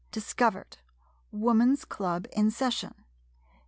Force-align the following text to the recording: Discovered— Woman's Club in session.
Discovered— 0.11 0.79
Woman's 1.45 1.85
Club 1.85 2.25
in 2.31 2.49
session. 2.49 3.03